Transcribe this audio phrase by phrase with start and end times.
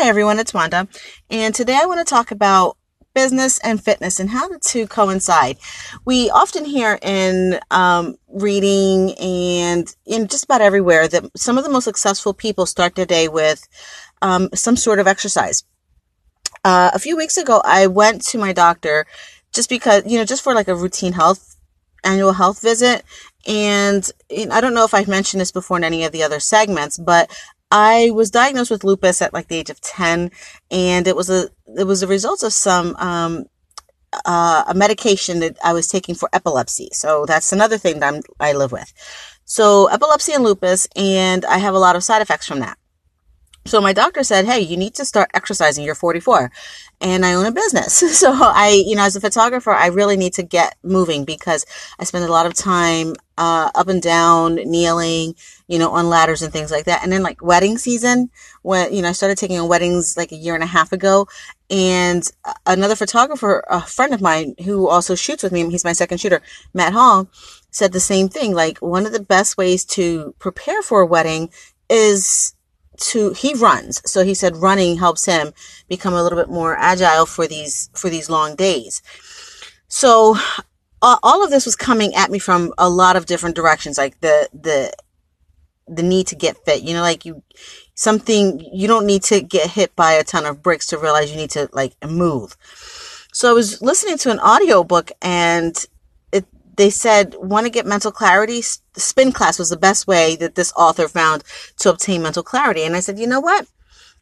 [0.00, 0.86] Hi everyone, it's Wanda,
[1.28, 2.76] and today I want to talk about
[3.16, 5.58] business and fitness and how the two coincide.
[6.04, 11.70] We often hear in um, reading and in just about everywhere that some of the
[11.70, 13.66] most successful people start their day with
[14.22, 15.64] um, some sort of exercise.
[16.64, 19.04] Uh, a few weeks ago, I went to my doctor
[19.52, 21.56] just because, you know, just for like a routine health
[22.04, 23.02] annual health visit.
[23.48, 24.08] And
[24.52, 27.36] I don't know if I've mentioned this before in any of the other segments, but
[27.70, 30.30] I was diagnosed with lupus at like the age of 10
[30.70, 33.46] and it was a, it was a result of some, um,
[34.24, 36.88] uh, a medication that I was taking for epilepsy.
[36.92, 38.92] So that's another thing that I'm, I live with.
[39.44, 42.78] So epilepsy and lupus, and I have a lot of side effects from that.
[43.66, 45.84] So my doctor said, Hey, you need to start exercising.
[45.84, 46.50] You're 44
[47.00, 48.02] and I own a business.
[48.18, 51.64] So I, you know, as a photographer, I really need to get moving because
[51.98, 55.34] I spend a lot of time, uh, up and down, kneeling,
[55.68, 57.02] you know, on ladders and things like that.
[57.02, 58.30] And then like wedding season,
[58.62, 61.28] when, you know, I started taking weddings like a year and a half ago.
[61.70, 62.28] And
[62.66, 66.42] another photographer, a friend of mine who also shoots with me, he's my second shooter,
[66.74, 67.30] Matt Hall,
[67.70, 68.54] said the same thing.
[68.54, 71.50] Like one of the best ways to prepare for a wedding
[71.88, 72.54] is
[72.98, 75.52] to he runs so he said running helps him
[75.88, 79.02] become a little bit more agile for these for these long days
[79.86, 80.36] so
[81.02, 84.48] all of this was coming at me from a lot of different directions like the
[84.52, 84.92] the
[85.86, 87.42] the need to get fit you know like you
[87.98, 91.36] something you don't need to get hit by a ton of bricks to realize you
[91.36, 92.56] need to like move.
[93.32, 95.74] So i was listening to an audiobook and
[96.32, 96.46] it,
[96.76, 98.62] they said want to get mental clarity?
[98.62, 101.42] Spin class was the best way that this author found
[101.80, 102.84] to obtain mental clarity.
[102.84, 103.66] And i said you know what?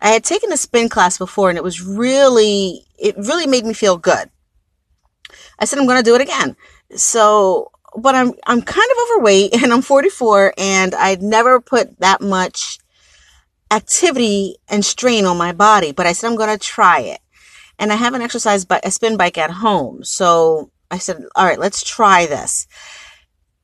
[0.00, 3.74] I had taken a spin class before and it was really it really made me
[3.74, 4.30] feel good
[5.58, 6.56] i said i'm going to do it again
[6.94, 12.20] so but i'm i'm kind of overweight and i'm 44 and i'd never put that
[12.20, 12.78] much
[13.70, 17.20] activity and strain on my body but i said i'm going to try it
[17.78, 21.44] and i have an exercise but a spin bike at home so I said, all
[21.44, 22.68] right, let's try this.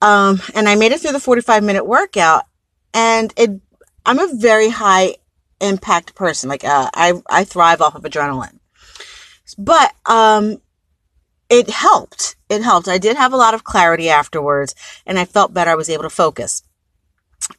[0.03, 2.45] Um, and I made it through the 45 minute workout
[2.93, 3.51] and it,
[4.05, 5.17] I'm a very high
[5.61, 6.49] impact person.
[6.49, 8.59] Like, uh, I, I thrive off of adrenaline,
[9.59, 10.61] but, um,
[11.51, 12.37] it helped.
[12.49, 12.89] It helped.
[12.89, 14.75] I did have a lot of clarity afterwards
[15.05, 15.73] and I felt better.
[15.73, 16.63] I was able to focus.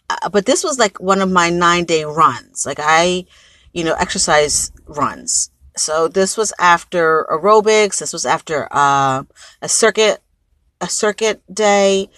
[0.09, 2.65] Uh, but this was like one of my nine day runs.
[2.65, 3.25] Like I,
[3.73, 5.51] you know, exercise runs.
[5.75, 7.99] So this was after aerobics.
[7.99, 9.23] This was after uh,
[9.61, 10.21] a circuit,
[10.79, 12.09] a circuit day.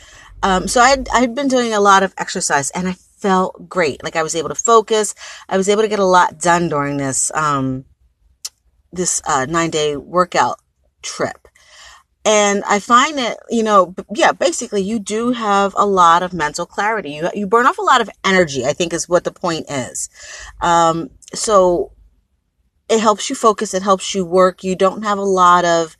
[0.43, 4.03] Um, so I'd, I'd been doing a lot of exercise and I felt great.
[4.03, 5.15] Like I was able to focus.
[5.49, 7.85] I was able to get a lot done during this, um,
[8.91, 10.59] this, uh, nine day workout
[11.01, 11.47] trip.
[12.25, 16.65] And I find that, you know, yeah, basically you do have a lot of mental
[16.65, 17.11] clarity.
[17.11, 20.09] You, you burn off a lot of energy, I think is what the point is.
[20.61, 21.91] Um, so
[22.89, 23.73] it helps you focus.
[23.73, 24.63] It helps you work.
[24.63, 25.97] You don't have a lot of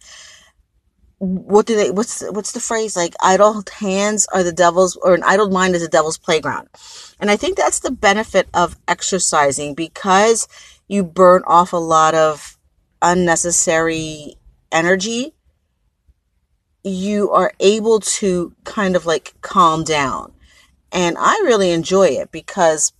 [1.24, 5.24] what do they what's what's the phrase like idle hands are the devil's or an
[5.24, 6.68] idle mind is the devil's playground
[7.18, 10.50] and i think that's the benefit of exercising because
[10.90, 12.58] you burn off a lot of
[13.02, 14.36] unnecessary
[14.70, 15.33] energy
[16.84, 20.32] you are able to kind of like calm down
[20.92, 22.94] and i really enjoy it because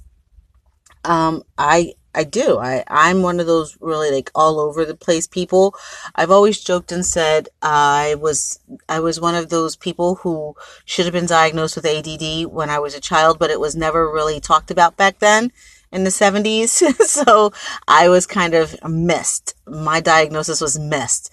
[1.04, 2.60] um i I do.
[2.60, 5.76] I, I'm one of those really like all over the place people.
[6.16, 10.56] I've always joked and said I was, I was one of those people who
[10.86, 14.12] should have been diagnosed with ADD when I was a child, but it was never
[14.12, 15.52] really talked about back then
[15.92, 16.68] in the 70s.
[17.08, 17.52] so
[17.88, 19.56] I was kind of missed.
[19.66, 21.32] My diagnosis was missed.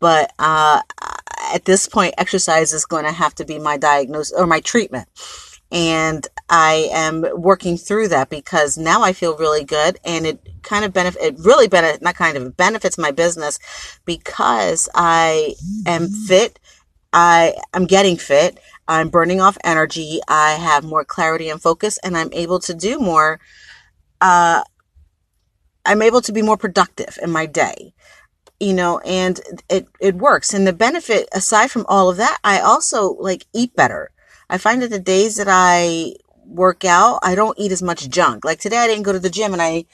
[0.00, 0.80] But, uh,
[1.54, 5.08] at this point, exercise is going to have to be my diagnosis or my treatment.
[5.72, 10.84] And I am working through that because now I feel really good and it kind
[10.84, 13.60] of benefit it really benefit not kind of benefits my business
[14.04, 15.54] because I
[15.86, 16.58] am fit.
[17.12, 18.58] I am getting fit.
[18.88, 20.18] I'm burning off energy.
[20.26, 23.38] I have more clarity and focus and I'm able to do more
[24.20, 24.64] uh
[25.86, 27.94] I'm able to be more productive in my day
[28.60, 32.60] you know and it it works and the benefit aside from all of that I
[32.60, 34.10] also like eat better
[34.50, 36.14] I find that the days that I
[36.44, 38.44] work out, I don't eat as much junk.
[38.44, 39.84] Like today, I didn't go to the gym and I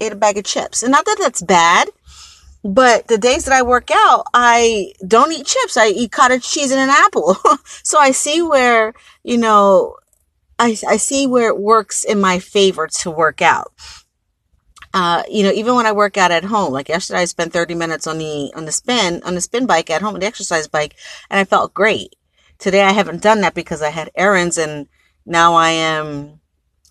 [0.00, 0.82] ate a bag of chips.
[0.82, 1.88] And not that that's bad,
[2.64, 5.76] but the days that I work out, I don't eat chips.
[5.76, 7.36] I eat cottage cheese and an apple.
[7.64, 9.96] so I see where, you know,
[10.58, 13.72] I, I see where it works in my favor to work out.
[14.96, 17.74] Uh, you know, even when I work out at home, like yesterday, I spent 30
[17.74, 20.96] minutes on the, on the spin, on the spin bike at home, the exercise bike,
[21.28, 22.16] and I felt great.
[22.58, 24.88] Today I haven't done that because I had errands and
[25.26, 26.40] now I am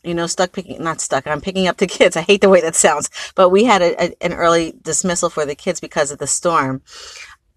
[0.03, 2.15] you know, stuck picking, not stuck, I'm picking up the kids.
[2.15, 5.43] I hate the way that sounds, but we had a, a, an early dismissal for
[5.43, 6.83] the kids because of the storm.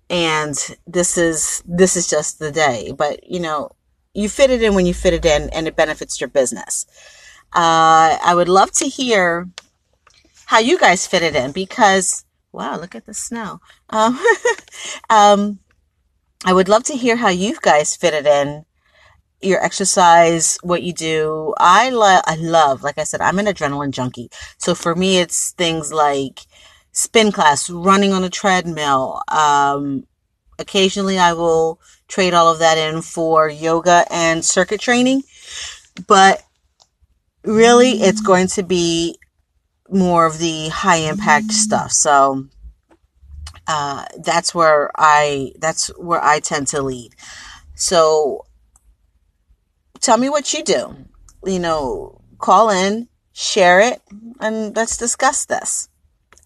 [0.09, 0.57] And
[0.87, 3.73] this is, this is just the day, but you know,
[4.15, 6.87] you fit it in when you fit it in and it benefits your business.
[7.53, 9.51] Uh, I would love to hear
[10.49, 13.61] how you guys fit it in because, wow, look at the snow.
[13.91, 14.19] Um,
[15.11, 15.59] um,
[16.43, 18.65] I would love to hear how you guys fit it in
[19.43, 21.53] your exercise, what you do.
[21.59, 24.31] I love, I love, like I said, I'm an adrenaline junkie.
[24.57, 26.41] So for me, it's things like
[26.93, 29.21] spin class, running on a treadmill.
[29.29, 30.07] Um,
[30.59, 31.79] occasionally I will
[32.09, 35.25] trade all of that in for yoga and circuit training,
[36.07, 36.43] but
[37.45, 39.19] really it's going to be
[39.91, 41.93] more of the high impact stuff.
[41.93, 42.49] So,
[43.67, 47.15] uh, that's where I, that's where I tend to lead.
[47.75, 48.47] So
[50.01, 50.97] tell me what you do.
[51.45, 54.01] You know, call in, share it,
[54.41, 55.89] and let's discuss this.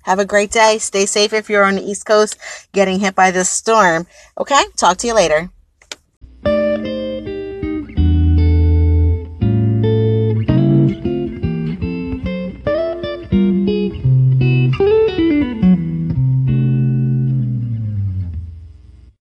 [0.02, 0.78] Have a great day.
[0.78, 2.36] Stay safe if you're on the East Coast
[2.72, 4.06] getting hit by this storm.
[4.36, 4.62] Okay?
[4.76, 5.50] Talk to you later.